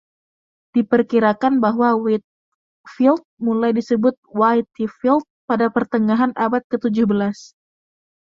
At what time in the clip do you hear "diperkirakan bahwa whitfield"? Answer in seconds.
0.77-3.21